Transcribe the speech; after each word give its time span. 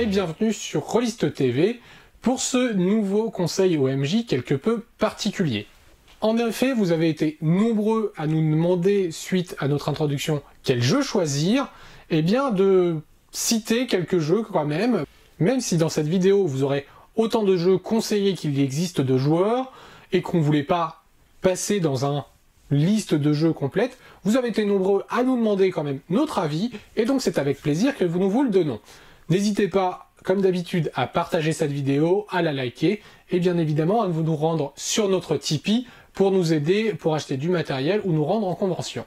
Et 0.00 0.06
bienvenue 0.06 0.54
sur 0.54 0.80
Rollist 0.80 1.34
TV 1.34 1.78
pour 2.22 2.40
ce 2.40 2.72
nouveau 2.72 3.28
conseil 3.28 3.76
OMJ 3.76 4.24
quelque 4.24 4.54
peu 4.54 4.82
particulier. 4.96 5.66
En 6.22 6.38
effet, 6.38 6.72
vous 6.72 6.92
avez 6.92 7.10
été 7.10 7.36
nombreux 7.42 8.14
à 8.16 8.26
nous 8.26 8.40
demander, 8.40 9.10
suite 9.10 9.54
à 9.58 9.68
notre 9.68 9.90
introduction, 9.90 10.42
quel 10.62 10.80
jeu 10.80 11.02
choisir, 11.02 11.64
et 12.08 12.20
eh 12.20 12.22
bien 12.22 12.50
de 12.50 12.96
citer 13.30 13.86
quelques 13.86 14.20
jeux 14.20 14.42
quand 14.42 14.64
même, 14.64 15.04
même 15.38 15.60
si 15.60 15.76
dans 15.76 15.90
cette 15.90 16.08
vidéo 16.08 16.46
vous 16.46 16.62
aurez 16.62 16.86
autant 17.14 17.42
de 17.42 17.58
jeux 17.58 17.76
conseillés 17.76 18.32
qu'il 18.32 18.58
existe 18.58 19.02
de 19.02 19.18
joueurs, 19.18 19.70
et 20.12 20.22
qu'on 20.22 20.38
ne 20.38 20.42
voulait 20.42 20.62
pas 20.62 21.04
passer 21.42 21.78
dans 21.78 22.06
un 22.06 22.24
liste 22.70 23.12
de 23.12 23.34
jeux 23.34 23.52
complète, 23.52 23.98
vous 24.24 24.38
avez 24.38 24.48
été 24.48 24.64
nombreux 24.64 25.04
à 25.10 25.24
nous 25.24 25.36
demander 25.36 25.70
quand 25.70 25.84
même 25.84 26.00
notre 26.08 26.38
avis, 26.38 26.70
et 26.96 27.04
donc 27.04 27.20
c'est 27.20 27.36
avec 27.36 27.60
plaisir 27.60 27.94
que 27.94 28.04
nous 28.04 28.30
vous 28.30 28.44
le 28.44 28.50
donnons. 28.50 28.80
N'hésitez 29.30 29.68
pas, 29.68 30.10
comme 30.24 30.42
d'habitude, 30.42 30.90
à 30.94 31.06
partager 31.06 31.52
cette 31.52 31.70
vidéo, 31.70 32.26
à 32.30 32.42
la 32.42 32.52
liker, 32.52 33.00
et 33.30 33.38
bien 33.38 33.56
évidemment 33.58 34.02
à 34.02 34.08
vous 34.08 34.22
nous 34.22 34.36
rendre 34.36 34.72
sur 34.76 35.08
notre 35.08 35.36
Tipeee 35.36 35.86
pour 36.12 36.32
nous 36.32 36.52
aider 36.52 36.92
pour 36.94 37.14
acheter 37.14 37.36
du 37.36 37.48
matériel 37.48 38.00
ou 38.04 38.12
nous 38.12 38.24
rendre 38.24 38.48
en 38.48 38.54
convention. 38.56 39.04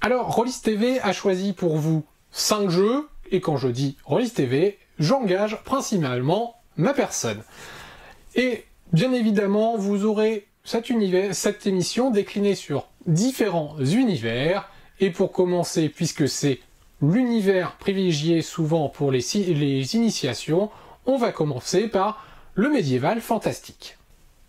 Alors, 0.00 0.34
Rollis 0.34 0.60
TV 0.62 1.00
a 1.00 1.12
choisi 1.12 1.52
pour 1.52 1.76
vous 1.76 2.04
5 2.32 2.70
jeux, 2.70 3.08
et 3.30 3.40
quand 3.40 3.56
je 3.56 3.68
dis 3.68 3.96
Rollis 4.04 4.30
TV, 4.30 4.78
j'engage 4.98 5.62
principalement 5.64 6.56
ma 6.76 6.94
personne. 6.94 7.42
Et 8.34 8.64
bien 8.92 9.12
évidemment, 9.12 9.76
vous 9.76 10.04
aurez 10.04 10.46
cette 10.64 11.66
émission 11.66 12.10
déclinée 12.10 12.54
sur 12.54 12.88
différents 13.06 13.78
univers. 13.78 14.68
Et 14.98 15.10
pour 15.10 15.30
commencer, 15.30 15.90
puisque 15.90 16.26
c'est 16.26 16.60
l'univers 17.02 17.76
privilégié 17.76 18.42
souvent 18.42 18.88
pour 18.88 19.10
les, 19.10 19.34
initiations, 19.94 20.70
on 21.04 21.16
va 21.16 21.32
commencer 21.32 21.88
par 21.88 22.24
le 22.54 22.70
médiéval 22.70 23.20
fantastique. 23.20 23.98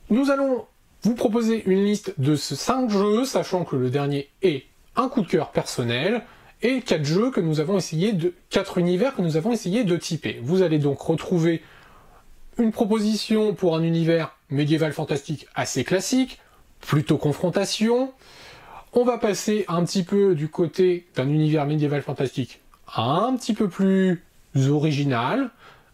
Nous 0.09 0.31
allons 0.31 0.65
vous 1.03 1.15
proposer 1.15 1.63
une 1.65 1.83
liste 1.83 2.13
de 2.17 2.35
5 2.35 2.89
jeux, 2.89 3.25
sachant 3.25 3.65
que 3.65 3.75
le 3.75 3.89
dernier 3.89 4.29
est 4.41 4.63
un 4.95 5.09
coup 5.09 5.21
de 5.21 5.27
cœur 5.27 5.51
personnel, 5.51 6.23
et 6.61 6.81
4 6.81 7.03
jeux 7.05 7.31
que 7.31 7.41
nous 7.41 7.59
avons 7.59 7.77
essayé 7.77 8.13
de, 8.13 8.33
4 8.49 8.79
univers 8.79 9.15
que 9.15 9.21
nous 9.21 9.37
avons 9.37 9.51
essayé 9.51 9.83
de 9.83 9.95
typer. 9.95 10.39
Vous 10.41 10.63
allez 10.63 10.79
donc 10.79 10.99
retrouver 11.01 11.61
une 12.57 12.71
proposition 12.71 13.53
pour 13.53 13.75
un 13.75 13.83
univers 13.83 14.35
médiéval 14.49 14.93
fantastique 14.93 15.47
assez 15.53 15.83
classique, 15.83 16.39
plutôt 16.81 17.17
confrontation. 17.17 18.11
On 18.93 19.03
va 19.03 19.17
passer 19.17 19.65
un 19.67 19.83
petit 19.83 20.03
peu 20.03 20.33
du 20.33 20.47
côté 20.47 21.05
d'un 21.15 21.27
univers 21.27 21.65
médiéval 21.65 22.01
fantastique 22.01 22.61
un 22.95 23.35
petit 23.35 23.53
peu 23.53 23.67
plus 23.67 24.23
original. 24.69 25.49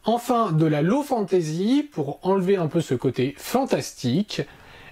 Enfin, 0.06 0.52
de 0.52 0.66
la 0.66 0.82
low 0.82 1.02
fantasy 1.02 1.90
pour 1.92 2.20
enlever 2.24 2.58
un 2.58 2.68
peu 2.68 2.82
ce 2.82 2.94
côté 2.94 3.36
fantastique 3.38 4.42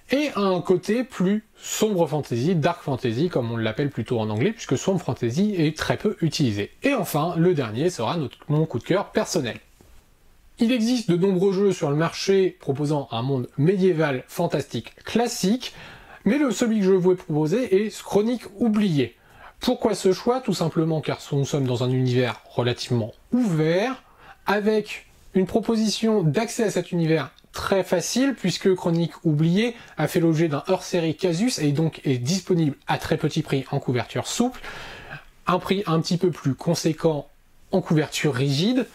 et 0.10 0.30
un 0.36 0.62
côté 0.62 1.04
plus 1.04 1.44
sombre 1.58 2.08
fantasy, 2.08 2.56
dark 2.56 2.82
fantasy 2.82 3.30
comme 3.30 3.52
on 3.52 3.58
l'appelle 3.58 3.90
plutôt 3.90 4.20
en 4.20 4.30
anglais 4.30 4.52
puisque 4.52 4.78
sombre 4.78 5.02
fantasy 5.02 5.56
est 5.58 5.78
très 5.78 5.98
peu 5.98 6.18
utilisé. 6.22 6.72
Et 6.84 6.94
enfin, 6.94 7.34
le 7.38 7.54
dernier 7.54 7.90
sera 7.90 8.18
notre, 8.18 8.38
mon 8.48 8.66
coup 8.66 8.80
de 8.80 8.84
cœur 8.84 9.12
personnel. 9.12 9.60
Il 10.60 10.72
existe 10.72 11.10
de 11.10 11.18
nombreux 11.18 11.54
jeux 11.54 11.74
sur 11.74 11.90
le 11.90 11.96
marché 11.96 12.58
proposant 12.60 13.08
un 13.12 13.22
monde 13.22 13.50
médiéval 13.58 14.24
fantastique 14.28 14.96
classique, 15.04 15.74
mais 16.25 16.38
le 16.38 16.52
celui 16.52 16.80
que 16.80 16.86
je 16.86 16.91
vous 16.91 17.15
proposer 17.15 17.86
est 17.86 18.02
Chronique 18.02 18.43
oubliée. 18.59 19.15
Pourquoi 19.59 19.93
ce 19.95 20.11
choix? 20.11 20.42
Tout 20.42 20.54
simplement 20.54 21.02
car 21.02 21.20
nous 21.32 21.45
sommes 21.45 21.67
dans 21.67 21.83
un 21.83 21.89
univers 21.89 22.42
relativement 22.49 23.14
ouvert, 23.32 24.04
avec 24.45 25.05
une 25.33 25.45
proposition 25.45 26.23
d'accès 26.23 26.64
à 26.64 26.71
cet 26.71 26.92
univers 26.92 27.31
très 27.52 27.83
facile, 27.83 28.33
puisque 28.33 28.73
Chronique 28.76 29.26
oubliée 29.26 29.76
a 29.98 30.08
fait 30.08 30.20
l'objet 30.20 30.48
d'un 30.48 30.64
hors-série 30.67 31.15
Casus 31.15 31.60
et 31.60 31.71
donc 31.71 32.02
est 32.05 32.17
disponible 32.17 32.76
à 32.87 32.98
très 32.98 33.17
petit 33.17 33.42
prix 33.42 33.65
en 33.71 33.80
couverture 33.80 34.27
souple, 34.27 34.61
un 35.48 35.60
prix 35.60 35.83
un 35.86 35.99
petit 36.02 36.17
peu 36.17 36.31
plus 36.31 36.55
conséquent 36.55 37.27
en 37.71 37.81
couverture 37.81 38.33
rigide, 38.33 38.87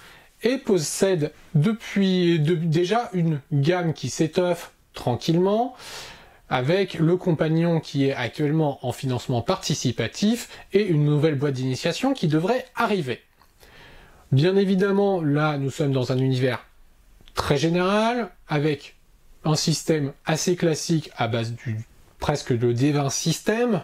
et 0.43 0.59
possède 0.59 1.33
depuis 1.55 2.39
déjà 2.39 3.11
une 3.15 3.41
gamme 3.53 3.95
qui 3.95 4.11
s'étoffe 4.11 4.73
tranquillement, 4.93 5.75
avec 6.49 6.95
le 6.95 7.17
compagnon 7.17 7.81
qui 7.81 8.07
est 8.07 8.15
actuellement 8.15 8.79
en 8.87 8.93
financement 8.93 9.43
participatif 9.43 10.49
et 10.73 10.87
une 10.87 11.05
nouvelle 11.05 11.35
boîte 11.35 11.55
d'initiation 11.55 12.15
qui 12.15 12.29
devrait 12.29 12.65
arriver. 12.77 13.21
Bien 14.33 14.57
évidemment, 14.57 15.23
là, 15.23 15.59
nous 15.59 15.71
sommes 15.71 15.93
dans 15.93 16.13
un 16.13 16.19
univers 16.19 16.65
très 17.35 17.57
général, 17.57 18.31
avec 18.49 18.97
un 19.45 19.55
système 19.55 20.13
assez 20.25 20.57
classique 20.57 21.11
à 21.17 21.29
base 21.29 21.53
du 21.53 21.79
presque 22.19 22.57
de 22.57 22.73
D20 22.73 23.11
système, 23.11 23.83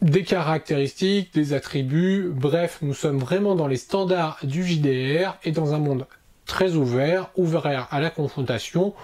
des 0.00 0.22
caractéristiques, 0.22 1.34
des 1.34 1.52
attributs, 1.54 2.30
bref, 2.30 2.78
nous 2.82 2.94
sommes 2.94 3.18
vraiment 3.18 3.54
dans 3.54 3.66
les 3.66 3.76
standards 3.76 4.38
du 4.42 4.64
JDR 4.64 5.36
et 5.44 5.50
dans 5.50 5.74
un 5.74 5.78
monde 5.78 6.06
très 6.46 6.74
ouvert, 6.74 7.30
ouvert 7.36 7.88
à 7.90 8.00
la 8.00 8.10
confrontation, 8.10 8.94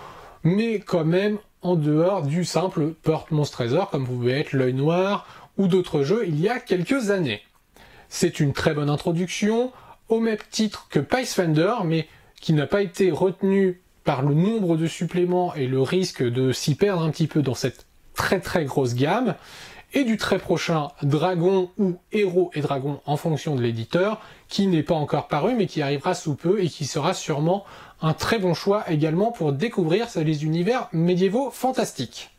mais 0.44 0.78
quand 0.78 1.04
même 1.04 1.38
en 1.62 1.76
dehors 1.76 2.22
du 2.22 2.44
simple 2.44 2.94
Porte 3.02 3.30
Monstre 3.30 3.64
comme 3.90 4.04
vous 4.04 4.16
pouvez 4.16 4.40
être 4.40 4.52
l'œil 4.52 4.74
noir 4.74 5.26
ou 5.58 5.68
d'autres 5.68 6.02
jeux 6.02 6.24
il 6.26 6.40
y 6.40 6.48
a 6.48 6.58
quelques 6.58 7.10
années. 7.10 7.42
C'est 8.08 8.40
une 8.40 8.52
très 8.52 8.74
bonne 8.74 8.90
introduction, 8.90 9.72
au 10.08 10.20
même 10.20 10.38
titre 10.50 10.88
que 10.90 10.98
Pathfinder, 10.98 11.74
mais 11.84 12.08
qui 12.40 12.52
n'a 12.52 12.66
pas 12.66 12.82
été 12.82 13.10
retenu 13.10 13.80
par 14.04 14.22
le 14.22 14.34
nombre 14.34 14.76
de 14.76 14.86
suppléments 14.86 15.54
et 15.54 15.66
le 15.66 15.80
risque 15.80 16.22
de 16.22 16.52
s'y 16.52 16.74
perdre 16.74 17.02
un 17.02 17.10
petit 17.10 17.26
peu 17.26 17.42
dans 17.42 17.54
cette 17.54 17.86
très 18.14 18.40
très 18.40 18.64
grosse 18.64 18.94
gamme 18.94 19.34
et 19.92 20.04
du 20.04 20.16
très 20.16 20.38
prochain 20.38 20.88
Dragon 21.02 21.70
ou 21.78 21.96
Héros 22.12 22.50
et 22.54 22.60
Dragon 22.60 23.00
en 23.06 23.16
fonction 23.16 23.54
de 23.54 23.62
l'éditeur, 23.62 24.20
qui 24.48 24.66
n'est 24.66 24.82
pas 24.82 24.94
encore 24.94 25.28
paru 25.28 25.54
mais 25.54 25.66
qui 25.66 25.82
arrivera 25.82 26.14
sous 26.14 26.34
peu 26.34 26.62
et 26.62 26.68
qui 26.68 26.86
sera 26.86 27.14
sûrement 27.14 27.64
un 28.02 28.14
très 28.14 28.38
bon 28.38 28.54
choix 28.54 28.90
également 28.90 29.32
pour 29.32 29.52
découvrir 29.52 30.08
les 30.16 30.44
univers 30.44 30.88
médiévaux 30.92 31.50
fantastiques. 31.50 32.30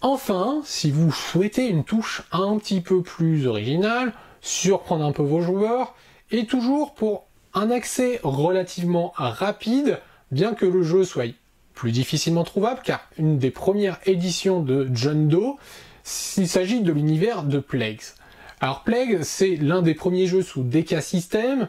Enfin, 0.00 0.60
si 0.64 0.90
vous 0.90 1.10
souhaitez 1.10 1.68
une 1.68 1.84
touche 1.84 2.22
un 2.30 2.56
petit 2.58 2.80
peu 2.80 3.02
plus 3.02 3.46
originale, 3.46 4.12
surprendre 4.40 5.04
un 5.04 5.12
peu 5.12 5.22
vos 5.22 5.40
joueurs, 5.40 5.94
et 6.30 6.46
toujours 6.46 6.94
pour 6.94 7.26
un 7.54 7.70
accès 7.70 8.20
relativement 8.22 9.12
rapide, 9.16 10.00
bien 10.30 10.54
que 10.54 10.66
le 10.66 10.82
jeu 10.82 11.04
soit 11.04 11.34
plus 11.74 11.90
difficilement 11.90 12.44
trouvable, 12.44 12.80
car 12.84 13.00
une 13.18 13.38
des 13.38 13.50
premières 13.50 13.98
éditions 14.06 14.60
de 14.60 14.88
John 14.92 15.28
Doe 15.28 15.56
il 16.36 16.48
s'agit 16.48 16.80
de 16.80 16.92
l'univers 16.92 17.42
de 17.42 17.58
Plagues. 17.58 18.00
Alors 18.60 18.82
Plague, 18.82 19.22
c'est 19.22 19.56
l'un 19.56 19.82
des 19.82 19.94
premiers 19.94 20.26
jeux 20.26 20.42
sous 20.42 20.62
DK 20.62 21.02
System, 21.02 21.68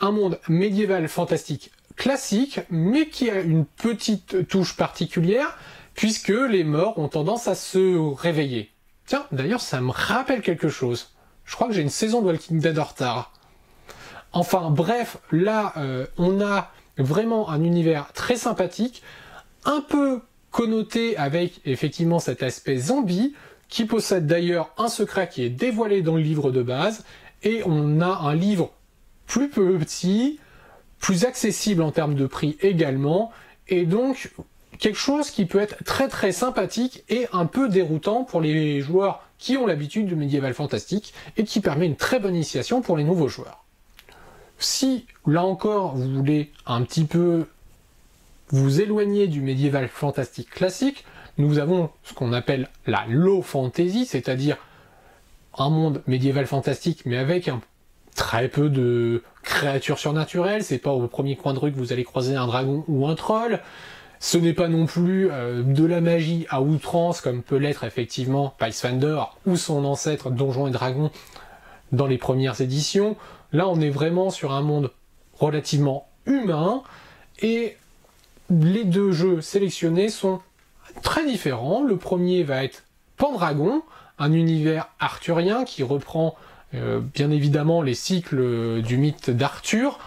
un 0.00 0.12
monde 0.12 0.38
médiéval 0.48 1.08
fantastique 1.08 1.70
classique, 2.00 2.60
mais 2.70 3.08
qui 3.08 3.28
a 3.28 3.40
une 3.40 3.66
petite 3.66 4.48
touche 4.48 4.74
particulière, 4.74 5.58
puisque 5.94 6.30
les 6.30 6.64
morts 6.64 6.98
ont 6.98 7.08
tendance 7.08 7.46
à 7.46 7.54
se 7.54 7.94
réveiller. 8.14 8.70
Tiens, 9.04 9.26
d'ailleurs, 9.32 9.60
ça 9.60 9.82
me 9.82 9.90
rappelle 9.90 10.40
quelque 10.40 10.70
chose. 10.70 11.10
Je 11.44 11.54
crois 11.54 11.68
que 11.68 11.74
j'ai 11.74 11.82
une 11.82 11.90
saison 11.90 12.22
de 12.22 12.28
Walking 12.28 12.58
Dead 12.58 12.78
en 12.78 12.84
retard. 12.84 13.34
Enfin, 14.32 14.70
bref, 14.70 15.18
là, 15.30 15.74
euh, 15.76 16.06
on 16.16 16.40
a 16.40 16.70
vraiment 16.96 17.50
un 17.50 17.62
univers 17.62 18.14
très 18.14 18.36
sympathique, 18.36 19.02
un 19.66 19.82
peu 19.82 20.22
connoté 20.50 21.18
avec 21.18 21.60
effectivement 21.66 22.18
cet 22.18 22.42
aspect 22.42 22.78
zombie, 22.78 23.34
qui 23.68 23.84
possède 23.84 24.26
d'ailleurs 24.26 24.72
un 24.78 24.88
secret 24.88 25.28
qui 25.28 25.42
est 25.42 25.50
dévoilé 25.50 26.00
dans 26.00 26.16
le 26.16 26.22
livre 26.22 26.50
de 26.50 26.62
base, 26.62 27.04
et 27.42 27.62
on 27.66 28.00
a 28.00 28.20
un 28.22 28.34
livre 28.34 28.72
plus 29.26 29.50
petit, 29.50 30.39
plus 31.00 31.24
accessible 31.24 31.82
en 31.82 31.90
termes 31.90 32.14
de 32.14 32.26
prix 32.26 32.56
également, 32.60 33.32
et 33.68 33.84
donc 33.86 34.30
quelque 34.78 34.98
chose 34.98 35.30
qui 35.30 35.46
peut 35.46 35.60
être 35.60 35.82
très 35.84 36.08
très 36.08 36.32
sympathique 36.32 37.04
et 37.08 37.26
un 37.32 37.46
peu 37.46 37.68
déroutant 37.68 38.24
pour 38.24 38.40
les 38.40 38.80
joueurs 38.80 39.22
qui 39.38 39.56
ont 39.56 39.66
l'habitude 39.66 40.06
du 40.06 40.16
médiéval 40.16 40.52
fantastique, 40.52 41.14
et 41.38 41.44
qui 41.44 41.60
permet 41.60 41.86
une 41.86 41.96
très 41.96 42.20
bonne 42.20 42.34
initiation 42.34 42.82
pour 42.82 42.98
les 42.98 43.04
nouveaux 43.04 43.28
joueurs. 43.28 43.64
Si, 44.58 45.06
là 45.26 45.42
encore, 45.44 45.96
vous 45.96 46.10
voulez 46.14 46.52
un 46.66 46.82
petit 46.82 47.04
peu 47.04 47.46
vous 48.48 48.82
éloigner 48.82 49.28
du 49.28 49.40
médiéval 49.40 49.88
fantastique 49.88 50.50
classique, 50.50 51.06
nous 51.38 51.58
avons 51.58 51.88
ce 52.02 52.12
qu'on 52.12 52.34
appelle 52.34 52.68
la 52.86 53.06
low 53.08 53.40
fantasy, 53.40 54.04
c'est-à-dire 54.04 54.58
un 55.56 55.70
monde 55.70 56.02
médiéval 56.06 56.46
fantastique, 56.46 57.06
mais 57.06 57.16
avec 57.16 57.48
un, 57.48 57.62
très 58.14 58.48
peu 58.48 58.68
de 58.68 59.22
créatures 59.42 59.98
surnaturelles. 59.98 60.64
C'est 60.64 60.78
pas 60.78 60.92
au 60.92 61.06
premier 61.06 61.36
coin 61.36 61.54
de 61.54 61.58
rue 61.58 61.72
que 61.72 61.78
vous 61.78 61.92
allez 61.92 62.04
croiser 62.04 62.36
un 62.36 62.46
dragon 62.46 62.84
ou 62.88 63.06
un 63.06 63.14
troll. 63.14 63.60
Ce 64.18 64.36
n'est 64.36 64.52
pas 64.52 64.68
non 64.68 64.84
plus 64.84 65.30
euh, 65.30 65.62
de 65.62 65.84
la 65.84 66.02
magie 66.02 66.46
à 66.50 66.60
outrance 66.60 67.22
comme 67.22 67.42
peut 67.42 67.56
l'être 67.56 67.84
effectivement 67.84 68.54
Pathfinder 68.58 69.22
ou 69.46 69.56
son 69.56 69.84
ancêtre 69.84 70.30
Donjons 70.30 70.66
et 70.66 70.70
Dragons 70.70 71.10
dans 71.92 72.06
les 72.06 72.18
premières 72.18 72.60
éditions. 72.60 73.16
Là, 73.52 73.66
on 73.68 73.80
est 73.80 73.90
vraiment 73.90 74.30
sur 74.30 74.52
un 74.52 74.60
monde 74.60 74.92
relativement 75.38 76.06
humain, 76.26 76.82
et 77.40 77.76
les 78.50 78.84
deux 78.84 79.12
jeux 79.12 79.40
sélectionnés 79.40 80.08
sont 80.08 80.40
très 81.02 81.26
différents. 81.26 81.82
Le 81.82 81.96
premier 81.96 82.42
va 82.42 82.62
être 82.62 82.84
Pendragon, 83.16 83.82
un 84.18 84.32
univers 84.32 84.88
arthurien 84.98 85.64
qui 85.64 85.82
reprend 85.82 86.36
bien 86.72 87.30
évidemment 87.30 87.82
les 87.82 87.94
cycles 87.94 88.82
du 88.82 88.96
mythe 88.96 89.30
d'Arthur, 89.30 89.98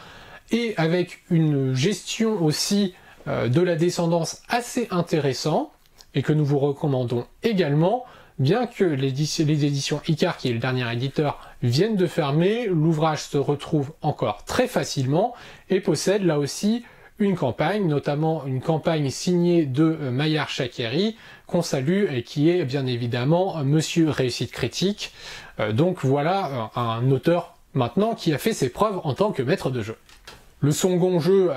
et 0.51 0.73
avec 0.77 1.23
une 1.29 1.73
gestion 1.73 2.41
aussi 2.41 2.93
euh, 3.27 3.49
de 3.49 3.61
la 3.61 3.75
descendance 3.75 4.41
assez 4.49 4.87
intéressant, 4.91 5.71
et 6.13 6.21
que 6.21 6.31
nous 6.31 6.45
vous 6.45 6.59
recommandons 6.59 7.25
également, 7.41 8.05
bien 8.37 8.67
que 8.67 8.83
les 8.83 9.07
éditions 9.07 10.01
Icar, 10.07 10.37
qui 10.37 10.49
est 10.49 10.53
le 10.53 10.59
dernier 10.59 10.91
éditeur, 10.93 11.39
viennent 11.63 11.95
de 11.95 12.07
fermer, 12.07 12.67
l'ouvrage 12.67 13.23
se 13.23 13.37
retrouve 13.37 13.93
encore 14.01 14.43
très 14.45 14.67
facilement, 14.67 15.33
et 15.69 15.79
possède 15.79 16.23
là 16.23 16.37
aussi 16.37 16.85
une 17.23 17.35
campagne, 17.35 17.87
notamment 17.87 18.45
une 18.45 18.61
campagne 18.61 19.09
signée 19.09 19.65
de 19.65 19.97
euh, 20.01 20.11
Maillard 20.11 20.49
Chakeri, 20.49 21.15
qu'on 21.47 21.61
salue 21.61 22.05
et 22.11 22.23
qui 22.23 22.49
est 22.49 22.65
bien 22.65 22.85
évidemment 22.85 23.57
euh, 23.57 23.63
Monsieur 23.63 24.09
Réussite 24.09 24.51
Critique. 24.51 25.13
Euh, 25.59 25.71
donc 25.71 26.03
voilà 26.03 26.71
un 26.75 27.09
auteur 27.11 27.55
maintenant 27.73 28.13
qui 28.15 28.33
a 28.33 28.37
fait 28.37 28.53
ses 28.53 28.69
preuves 28.69 28.99
en 29.03 29.13
tant 29.13 29.31
que 29.31 29.41
maître 29.41 29.69
de 29.69 29.81
jeu. 29.81 29.95
Le 30.59 30.71
second 30.71 31.19
jeu 31.19 31.51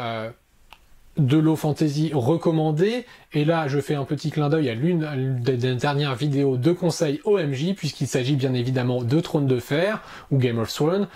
de 1.17 1.39
l'eau 1.39 1.55
fantasy 1.55 2.11
recommandé, 2.13 3.05
et 3.33 3.45
là 3.45 3.69
je 3.69 3.79
fais 3.79 3.95
un 3.95 4.05
petit 4.05 4.31
clin 4.31 4.49
d'œil 4.49 4.69
à 4.69 4.75
l'une 4.75 5.39
des 5.41 5.57
dernières 5.77 6.17
vidéos 6.17 6.57
de 6.57 6.73
conseils 6.73 7.21
OMJ, 7.25 7.75
puisqu'il 7.77 8.09
s'agit 8.09 8.35
bien 8.35 8.53
évidemment 8.53 9.03
de 9.03 9.21
Trône 9.21 9.47
de 9.47 9.61
Fer, 9.61 10.03
ou 10.33 10.39
Game 10.39 10.59
of 10.59 10.73
Thrones, 10.73 11.07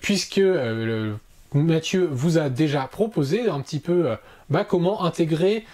puisque 0.00 0.36
le 0.36 1.16
Mathieu 1.54 2.08
vous 2.10 2.38
a 2.38 2.48
déjà 2.48 2.82
proposé 2.82 3.48
un 3.48 3.60
petit 3.60 3.78
peu 3.78 4.10
euh, 4.10 4.16
bah, 4.50 4.64
comment 4.64 5.04
intégrer 5.04 5.64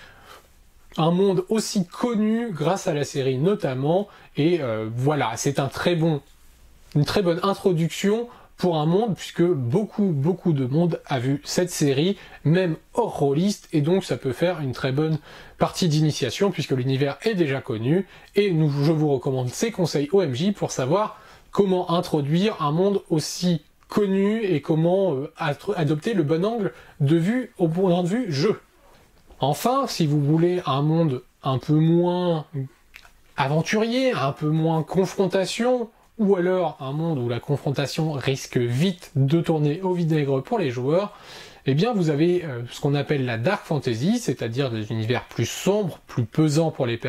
un 0.99 1.11
monde 1.11 1.45
aussi 1.49 1.87
connu 1.87 2.51
grâce 2.53 2.87
à 2.87 2.95
la 2.95 3.05
série 3.05 3.39
notamment. 3.39 4.09
Et 4.37 4.61
euh, 4.61 4.89
voilà, 4.95 5.33
c'est 5.37 5.59
un 5.59 5.69
très 5.69 5.97
bon, 5.97 6.21
une 6.95 7.07
très 7.07 7.23
bonne 7.23 7.41
introduction 7.43 8.29
pour 8.59 8.77
un 8.77 8.85
monde 8.85 9.17
puisque 9.17 9.43
beaucoup 9.43 10.11
beaucoup 10.13 10.53
de 10.53 10.67
monde 10.67 11.01
a 11.07 11.19
vu 11.19 11.41
cette 11.45 11.71
série, 11.71 12.19
même 12.45 12.77
hors 12.93 13.19
rôliste, 13.19 13.69
et 13.73 13.81
donc 13.81 14.05
ça 14.05 14.19
peut 14.19 14.35
faire 14.35 14.61
une 14.61 14.73
très 14.73 14.93
bonne 14.93 15.19
partie 15.57 15.89
d'initiation 15.89 16.51
puisque 16.51 16.73
l'univers 16.73 17.17
est 17.23 17.35
déjà 17.35 17.63
connu. 17.63 18.07
Et 18.37 18.49
je 18.51 18.93
vous 18.93 19.09
recommande 19.09 19.49
ces 19.49 19.71
conseils 19.71 20.11
OMJ 20.13 20.53
pour 20.53 20.73
savoir 20.73 21.19
comment 21.53 21.91
introduire 21.91 22.61
un 22.61 22.71
monde 22.71 23.03
aussi 23.09 23.63
connu 23.91 24.43
et 24.43 24.63
comment 24.63 25.15
euh, 25.15 25.31
adopter 25.77 26.15
le 26.15 26.23
bon 26.23 26.45
angle 26.47 26.73
de 27.01 27.17
vue 27.17 27.53
au 27.59 27.69
point 27.69 28.03
de 28.03 28.09
vue 28.09 28.33
jeu. 28.33 28.61
Enfin, 29.41 29.87
si 29.87 30.07
vous 30.07 30.23
voulez 30.23 30.63
un 30.65 30.81
monde 30.81 31.23
un 31.43 31.59
peu 31.59 31.75
moins 31.75 32.47
aventurier, 33.37 34.13
un 34.13 34.33
peu 34.33 34.49
moins 34.49 34.83
confrontation, 34.83 35.91
ou 36.19 36.37
alors 36.37 36.77
un 36.81 36.93
monde 36.93 37.19
où 37.19 37.29
la 37.29 37.41
confrontation 37.41 38.13
risque 38.13 38.59
vite 38.59 39.11
de 39.17 39.41
tourner 39.41 39.81
au 39.83 39.93
vinaigre 39.93 40.43
pour 40.43 40.59
les 40.59 40.71
joueurs, 40.71 41.17
eh 41.67 41.75
bien 41.75 41.93
vous 41.93 42.11
avez 42.11 42.45
euh, 42.45 42.63
ce 42.71 42.81
qu'on 42.81 42.95
appelle 42.95 43.25
la 43.25 43.39
dark 43.39 43.65
fantasy, 43.65 44.19
c'est-à-dire 44.19 44.71
des 44.71 44.91
univers 44.93 45.25
plus 45.25 45.47
sombres, 45.47 45.99
plus 46.07 46.25
pesants 46.25 46.71
pour 46.71 46.87
les, 46.87 47.01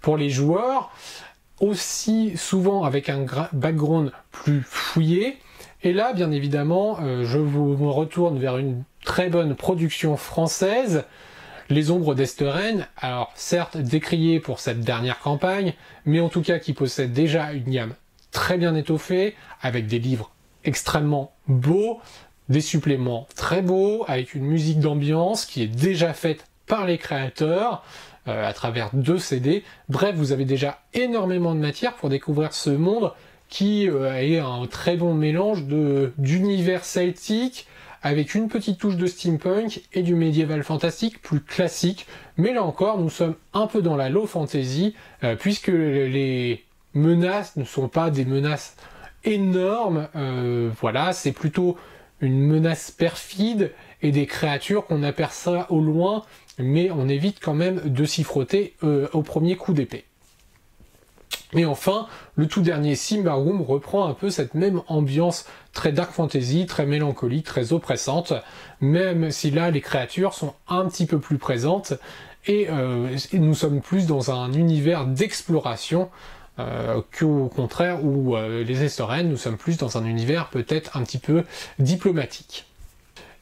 pour 0.00 0.16
les 0.16 0.30
joueurs, 0.30 0.90
aussi 1.60 2.36
souvent 2.36 2.84
avec 2.84 3.08
un 3.08 3.26
background 3.52 4.12
plus 4.30 4.62
fouillé, 4.62 5.38
et 5.82 5.92
là, 5.92 6.12
bien 6.12 6.30
évidemment, 6.30 6.98
euh, 7.00 7.24
je 7.24 7.38
vous 7.38 7.92
retourne 7.92 8.38
vers 8.38 8.58
une 8.58 8.82
très 9.04 9.28
bonne 9.28 9.54
production 9.54 10.16
française, 10.16 11.04
Les 11.68 11.90
Ombres 11.90 12.14
d'Esteren, 12.14 12.86
alors 12.96 13.32
certes 13.34 13.76
décrié 13.76 14.40
pour 14.40 14.60
cette 14.60 14.80
dernière 14.80 15.20
campagne, 15.20 15.74
mais 16.04 16.20
en 16.20 16.28
tout 16.28 16.42
cas 16.42 16.58
qui 16.58 16.72
possède 16.72 17.12
déjà 17.12 17.52
une 17.52 17.70
gamme 17.70 17.94
très 18.30 18.58
bien 18.58 18.74
étoffée, 18.74 19.34
avec 19.62 19.86
des 19.86 19.98
livres 19.98 20.30
extrêmement 20.64 21.32
beaux, 21.48 22.00
des 22.48 22.60
suppléments 22.60 23.26
très 23.34 23.62
beaux, 23.62 24.04
avec 24.08 24.34
une 24.34 24.44
musique 24.44 24.80
d'ambiance 24.80 25.46
qui 25.46 25.62
est 25.62 25.68
déjà 25.68 26.12
faite 26.12 26.44
par 26.66 26.86
les 26.86 26.98
créateurs, 26.98 27.82
euh, 28.28 28.46
à 28.46 28.52
travers 28.52 28.90
deux 28.92 29.18
CD. 29.18 29.64
Bref, 29.88 30.14
vous 30.14 30.32
avez 30.32 30.44
déjà 30.44 30.82
énormément 30.92 31.54
de 31.54 31.60
matière 31.60 31.94
pour 31.94 32.10
découvrir 32.10 32.52
ce 32.52 32.70
monde 32.70 33.12
qui 33.50 33.90
euh, 33.90 34.14
est 34.14 34.38
un 34.38 34.66
très 34.66 34.96
bon 34.96 35.12
mélange 35.12 35.64
d'univers 36.16 36.84
celtique 36.84 37.66
avec 38.02 38.34
une 38.34 38.48
petite 38.48 38.78
touche 38.78 38.96
de 38.96 39.06
steampunk 39.06 39.82
et 39.92 40.02
du 40.02 40.14
médiéval 40.14 40.62
fantastique 40.62 41.20
plus 41.20 41.40
classique. 41.40 42.06
Mais 42.38 42.54
là 42.54 42.62
encore, 42.62 42.98
nous 42.98 43.10
sommes 43.10 43.34
un 43.52 43.66
peu 43.66 43.82
dans 43.82 43.96
la 43.96 44.08
low 44.08 44.26
fantasy 44.26 44.94
euh, 45.22 45.36
puisque 45.36 45.68
les 45.68 46.64
menaces 46.94 47.56
ne 47.56 47.64
sont 47.64 47.88
pas 47.88 48.10
des 48.10 48.24
menaces 48.24 48.76
énormes. 49.24 50.08
Euh, 50.16 50.70
voilà, 50.80 51.12
c'est 51.12 51.32
plutôt 51.32 51.76
une 52.22 52.40
menace 52.40 52.90
perfide 52.90 53.72
et 54.00 54.12
des 54.12 54.26
créatures 54.26 54.86
qu'on 54.86 55.02
aperçoit 55.02 55.70
au 55.70 55.80
loin, 55.80 56.22
mais 56.58 56.90
on 56.90 57.08
évite 57.08 57.38
quand 57.40 57.54
même 57.54 57.80
de 57.84 58.04
s'y 58.04 58.24
frotter 58.24 58.76
au 58.82 59.22
premier 59.22 59.56
coup 59.56 59.72
d'épée. 59.72 60.04
Et 61.52 61.64
enfin, 61.64 62.06
le 62.36 62.46
tout 62.46 62.60
dernier 62.60 62.94
Simbarum 62.94 63.60
reprend 63.60 64.06
un 64.06 64.14
peu 64.14 64.30
cette 64.30 64.54
même 64.54 64.82
ambiance 64.86 65.46
très 65.72 65.92
dark 65.92 66.12
fantasy, 66.12 66.66
très 66.66 66.86
mélancolique, 66.86 67.44
très 67.44 67.72
oppressante, 67.72 68.32
même 68.80 69.30
si 69.30 69.50
là 69.50 69.70
les 69.70 69.80
créatures 69.80 70.34
sont 70.34 70.54
un 70.68 70.86
petit 70.86 71.06
peu 71.06 71.18
plus 71.18 71.38
présentes 71.38 71.94
et, 72.46 72.68
euh, 72.70 73.16
nous 73.32 73.54
sommes 73.54 73.80
plus 73.80 74.06
dans 74.06 74.30
un 74.30 74.52
univers 74.52 75.06
d'exploration 75.06 76.10
euh, 76.58 77.00
qu'au 77.18 77.48
contraire 77.48 78.04
où 78.04 78.36
euh, 78.36 78.64
les 78.64 78.82
Estorènes, 78.82 79.28
nous 79.28 79.36
sommes 79.36 79.56
plus 79.56 79.76
dans 79.76 79.98
un 79.98 80.04
univers 80.04 80.48
peut-être 80.48 80.96
un 80.96 81.04
petit 81.04 81.18
peu 81.18 81.44
diplomatique. 81.78 82.66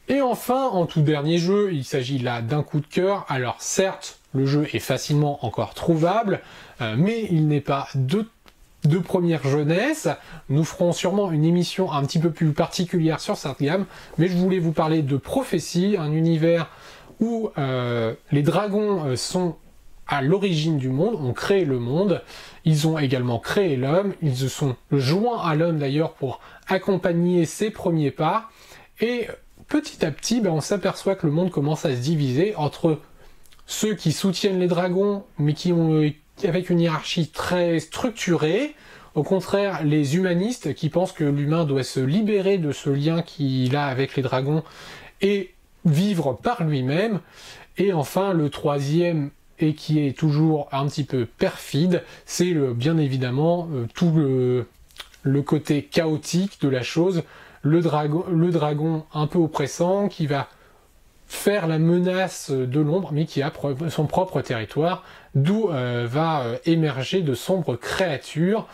Et 0.09 0.21
enfin, 0.21 0.69
en 0.69 0.87
tout 0.87 1.03
dernier 1.03 1.39
jeu, 1.39 1.73
il 1.73 1.85
s'agit 1.85 2.19
là 2.19 2.41
d'un 2.43 2.63
coup 2.63 2.81
de 2.81 2.87
cœur. 2.87 3.27
Alors 3.29 3.57
certes, 3.61 4.18
le 4.35 4.47
jeu 4.47 4.69
est 4.73 4.79
facilement 4.79 5.45
encore 5.45 5.75
trouvable, 5.75 6.41
euh, 6.81 6.95
mais 6.99 7.27
il 7.31 7.49
n'est 7.49 7.61
pas 7.61 7.89
de, 7.95 8.27
première 9.05 9.43
jeunesse. 9.47 10.09
Nous 10.49 10.65
ferons 10.65 10.93
sûrement 10.93 11.31
une 11.31 11.45
émission 11.45 11.93
un 11.93 12.05
petit 12.05 12.19
peu 12.19 12.31
plus 12.31 12.53
particulière 12.53 13.21
sur 13.21 13.37
cette 13.37 13.61
gamme, 13.61 13.87
mais 14.19 14.29
je 14.29 14.37
voulais 14.37 14.59
vous 14.59 14.73
parler 14.73 15.03
de 15.03 15.17
Prophétie, 15.17 15.97
un 15.99 16.13
univers 16.13 16.69
où 17.21 17.51
euh, 17.59 18.15
les 18.31 18.43
dragons 18.43 19.05
euh, 19.05 19.17
sont 19.17 19.57
à 20.07 20.23
l'origine 20.23 20.79
du 20.79 20.89
monde, 20.89 21.17
ont 21.17 21.35
créé 21.35 21.65
le 21.65 21.79
monde, 21.79 22.23
ils 22.65 22.87
ont 22.87 22.99
également 22.99 23.39
créé 23.39 23.77
l'homme, 23.77 24.15
ils 24.23 24.37
se 24.37 24.49
sont 24.49 24.77
joints 24.91 25.43
à 25.43 25.55
l'homme 25.55 25.79
d'ailleurs 25.79 26.15
pour 26.15 26.41
accompagner 26.67 27.45
ses 27.45 27.71
premiers 27.71 28.11
pas, 28.11 28.49
et 29.01 29.29
petit 29.69 30.05
à 30.05 30.11
petit, 30.11 30.41
ben, 30.41 30.51
on 30.51 30.61
s'aperçoit 30.63 31.15
que 31.15 31.27
le 31.27 31.33
monde 31.33 31.51
commence 31.51 31.85
à 31.85 31.91
se 31.91 32.01
diviser 32.01 32.55
entre 32.57 32.99
ceux 33.69 33.95
qui 33.95 34.13
soutiennent 34.13 34.59
les 34.59 34.67
dragons, 34.67 35.25
mais 35.39 35.53
qui 35.53 35.73
ont 35.73 36.03
avec 36.43 36.71
une 36.71 36.81
hiérarchie 36.81 37.29
très 37.29 37.79
structurée. 37.79 38.75
Au 39.15 39.23
contraire, 39.23 39.85
les 39.85 40.17
humanistes 40.17 40.75
qui 40.75 40.89
pensent 40.89 41.13
que 41.13 41.25
l'humain 41.25 41.65
doit 41.65 41.85
se 41.85 42.01
libérer 42.01 42.57
de 42.57 42.73
ce 42.73 42.89
lien 42.89 43.21
qu'il 43.21 43.77
a 43.77 43.87
avec 43.87 44.17
les 44.17 44.23
dragons 44.23 44.65
et 45.21 45.55
vivre 45.85 46.33
par 46.33 46.65
lui-même. 46.65 47.21
Et 47.77 47.93
enfin, 47.93 48.33
le 48.33 48.49
troisième, 48.49 49.31
et 49.59 49.75
qui 49.75 50.01
est 50.01 50.17
toujours 50.17 50.69
un 50.73 50.87
petit 50.87 51.05
peu 51.05 51.27
perfide, 51.27 52.03
c'est 52.25 52.55
bien 52.55 52.97
évidemment 52.97 53.69
euh, 53.75 53.87
tout 53.95 54.13
le, 54.13 54.67
le, 55.23 55.43
côté 55.43 55.83
chaotique 55.83 56.59
de 56.63 56.69
la 56.69 56.83
chose. 56.83 57.23
Le 57.61 57.83
dragon, 57.83 58.25
le 58.31 58.51
dragon 58.51 59.05
un 59.13 59.27
peu 59.27 59.39
oppressant 59.39 60.09
qui 60.09 60.27
va 60.27 60.49
faire 61.29 61.67
la 61.67 61.79
menace 61.79 62.51
de 62.51 62.81
l'ombre, 62.81 63.11
mais 63.13 63.27
qui 63.27 63.43
a 63.43 63.53
son 63.91 64.07
propre 64.07 64.41
territoire, 64.41 65.05
d'où 65.35 65.69
euh, 65.69 66.07
va 66.11 66.43
euh, 66.43 66.57
émerger 66.65 67.21
de 67.21 67.35
sombres 67.35 67.77
créatures. 67.77 68.67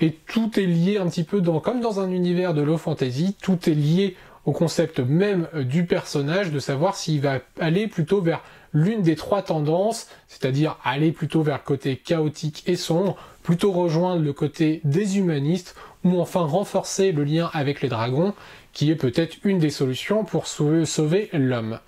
Et 0.00 0.12
tout 0.12 0.60
est 0.60 0.66
lié 0.66 0.98
un 0.98 1.08
petit 1.08 1.24
peu 1.24 1.40
dans, 1.40 1.60
comme 1.60 1.80
dans 1.80 1.98
un 1.98 2.10
univers 2.10 2.54
de 2.54 2.62
low 2.62 2.76
fantasy, 2.76 3.34
tout 3.42 3.68
est 3.68 3.74
lié 3.74 4.16
au 4.44 4.52
concept 4.52 5.00
même 5.00 5.48
euh, 5.54 5.64
du 5.64 5.86
personnage, 5.86 6.52
de 6.52 6.58
savoir 6.58 6.94
s'il 6.94 7.22
va 7.22 7.38
aller 7.58 7.88
plutôt 7.88 8.20
vers 8.20 8.42
l'une 8.74 9.00
des 9.00 9.16
trois 9.16 9.40
tendances, 9.40 10.08
c'est-à-dire 10.28 10.76
aller 10.84 11.10
plutôt 11.10 11.40
vers 11.42 11.56
le 11.56 11.64
côté 11.64 11.96
chaotique 11.96 12.64
et 12.66 12.76
sombre, 12.76 13.16
plutôt 13.42 13.72
rejoindre 13.72 14.22
le 14.22 14.34
côté 14.34 14.82
déshumaniste, 14.84 15.74
ou 16.14 16.20
enfin 16.20 16.40
renforcer 16.40 17.12
le 17.12 17.24
lien 17.24 17.50
avec 17.52 17.80
les 17.80 17.88
dragons, 17.88 18.34
qui 18.72 18.90
est 18.90 18.96
peut-être 18.96 19.36
une 19.44 19.58
des 19.58 19.70
solutions 19.70 20.24
pour 20.24 20.46
sauver 20.46 21.30
l'homme. 21.32 21.78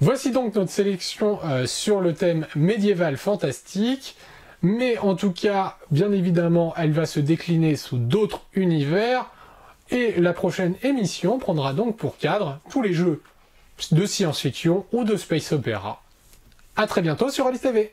Voici 0.00 0.30
donc 0.30 0.54
notre 0.54 0.70
sélection 0.70 1.40
euh, 1.44 1.66
sur 1.66 2.00
le 2.00 2.14
thème 2.14 2.46
médiéval 2.54 3.16
fantastique, 3.16 4.16
mais 4.62 4.96
en 4.98 5.14
tout 5.14 5.32
cas, 5.32 5.76
bien 5.90 6.12
évidemment, 6.12 6.72
elle 6.76 6.92
va 6.92 7.06
se 7.06 7.20
décliner 7.20 7.76
sous 7.76 7.98
d'autres 7.98 8.42
univers, 8.54 9.26
et 9.90 10.20
la 10.20 10.32
prochaine 10.32 10.74
émission 10.82 11.38
prendra 11.38 11.72
donc 11.72 11.96
pour 11.96 12.18
cadre 12.18 12.60
tous 12.70 12.82
les 12.82 12.92
jeux 12.92 13.22
de 13.92 14.06
science-fiction 14.06 14.86
ou 14.92 15.04
de 15.04 15.16
space 15.16 15.52
opéra. 15.52 16.02
A 16.76 16.86
très 16.86 17.02
bientôt 17.02 17.30
sur 17.30 17.46
Alice 17.46 17.62
TV 17.62 17.92